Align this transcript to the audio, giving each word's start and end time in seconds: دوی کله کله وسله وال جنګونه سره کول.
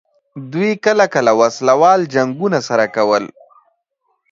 دوی 0.51 0.71
کله 0.85 1.05
کله 1.13 1.31
وسله 1.39 1.73
وال 1.81 2.01
جنګونه 2.13 2.59
سره 2.67 2.85
کول. 2.95 3.23